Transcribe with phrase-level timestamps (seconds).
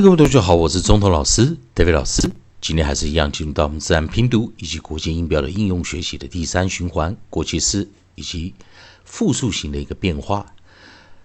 [0.00, 2.28] 各位同学好，我是中头老师 David 老师。
[2.60, 8.54] 今天还是一样进入到我们自然拼读以及国际音标的应用学习的第三循环，过去式以及
[9.04, 10.52] 复数型的一个变化。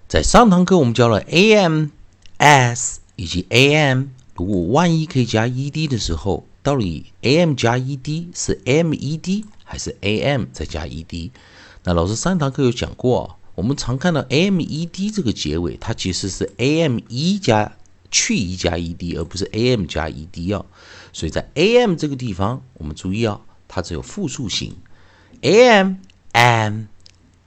[0.07, 1.87] 在上堂课我们教了 am、
[2.37, 11.31] s 以及 am，如果万一可以加 ed 的时候，到底 am 加 ed 是 med 还是 am 再加 ed？
[11.85, 17.75] 那老师上堂课有讲过，我们常看到 med 这个结尾，它其实是 am 一加
[18.11, 20.65] 去一加 ed，而不是 am 加 ed 哦。
[21.13, 24.77] 所以在 am 这个地方，我们注意哦，它只有复数型
[25.41, 25.97] ，am
[26.33, 26.87] am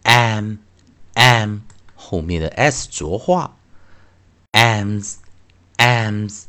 [0.03, 0.59] am
[1.15, 1.61] am
[1.95, 3.57] 后面的 s 浊化
[4.53, 5.15] ，ams
[5.77, 6.43] ams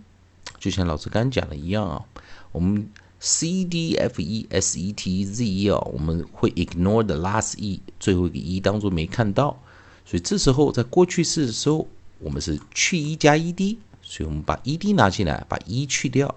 [0.58, 2.04] 就像老师刚刚讲的一样啊，
[2.52, 2.90] 我们
[3.20, 8.60] c d f e s e t z e 啊，我们会 ignore the last e，最后一个 e
[8.60, 9.60] 当做没看到。
[10.04, 13.78] 所以这时候在过去式的时候，我们是去 e 加 e d，
[14.08, 16.36] 所以我们把 e d 拿进来，把 e 去掉，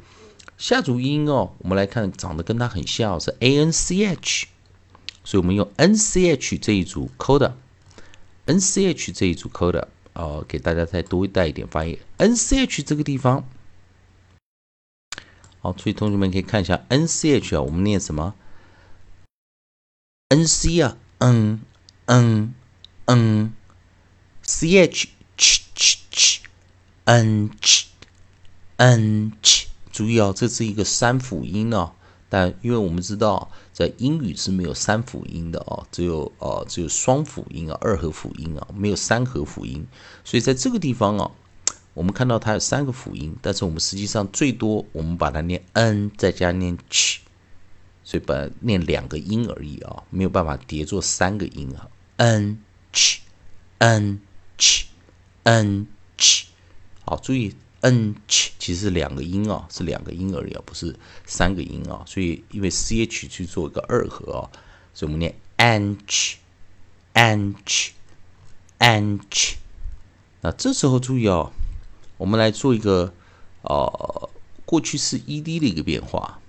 [0.56, 4.46] 下组音哦，我们来看长得跟它很像，是 a n c h，
[5.22, 7.52] 所以我们用 n c h 这一组 coda，n
[8.47, 13.47] N c h 这一组 coda 啊，给大家再多带一点发音，n c h 这个地方。
[15.59, 18.33] 好，所以同学们可以看一下 n c h 啊，我们念什么
[20.29, 21.61] ？n c 啊，嗯
[22.05, 22.53] 嗯
[23.05, 23.53] 嗯
[24.43, 27.85] ，c h ch ch ch，n ch
[28.77, 31.91] n ch，注意哦，这是一个三辅音哦。
[32.29, 39.85] 但因为我们知道在英语是没有三辅音的哦，只有呃只有双辅音啊，二合辅音啊，没有三合辅音。
[40.23, 41.31] 所以在这个地方啊。
[41.93, 47.17] 我们看到它有三个辅音，但是我们实际上最多我们把它念 n 再加念 ch，
[48.03, 51.89] 所以把念两个音而已啊，没有办法叠作三个音啊。
[52.17, 52.61] n
[52.93, 53.17] ch
[53.79, 54.21] n
[54.59, 54.83] ch
[55.41, 55.87] n
[56.19, 56.43] ch，
[57.03, 57.55] 好，注意
[57.89, 60.95] n ch 其实是两个音啊，是两个音而已啊，不是
[61.25, 62.03] 三个音啊。
[62.05, 64.49] 所以因为 ch 去做一个二合啊，
[64.93, 66.35] 所以我们念 an ch
[67.13, 67.91] an ch
[68.79, 69.55] an ch。
[70.41, 71.51] 那这时候注意哦。
[72.17, 73.13] 我们来做一个
[73.61, 74.29] 呃
[74.65, 76.39] 过去式 ed 的一个变化。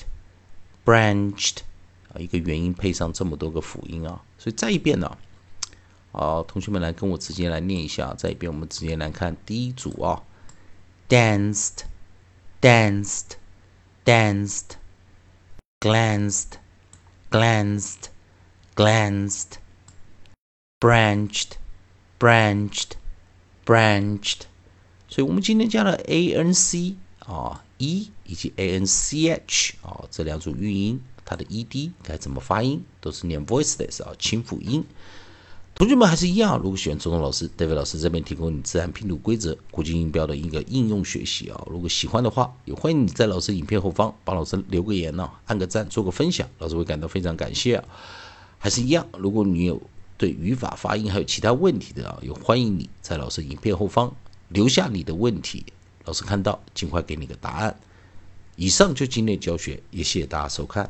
[0.85, 1.59] branched.
[2.13, 5.17] 啊，一个元音配上这么多个辅音啊，所以再一遍呢，
[6.11, 10.23] 好，同学们来跟我直接来念一下，再一遍，我们直接来看第一组啊
[11.07, 11.85] ，danced,
[12.61, 13.31] danced,
[14.05, 14.71] danced,
[15.79, 16.57] glanced,
[17.29, 18.09] glanced,
[18.75, 19.57] glanced,
[20.79, 21.51] branched,
[22.19, 22.91] branched,
[23.65, 24.41] branched，
[25.07, 27.63] 所以我们今天加了 a n c 啊。
[27.83, 34.85] e 以及 a n c h 啊，这两组韵音，它的 e d 该怎么发音，都是念 voiceless 啊，清辅音。
[35.81, 41.59] 同学们还是一样，如果喜欢周东老师，David 老师这边提供你自然拼读规则、国际音标的一个应用学习啊。
[41.67, 47.83] 如果喜欢的话，也欢迎你在老师影片后方帮老师留个言呢，按个赞，做个分享，老师会感到非常感谢。
[48.59, 49.81] 还是一样，如果你有
[50.19, 54.13] 对语法、发音还有其他问题的啊，也欢迎你在老师影片后方
[54.49, 55.65] 留下你的问题。
[56.05, 57.75] 老师看到，尽快给你个答案。
[58.55, 60.87] 以上就今天教学，也谢谢大家收看。